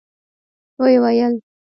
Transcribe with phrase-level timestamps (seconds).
[0.79, 1.33] ويې ويل: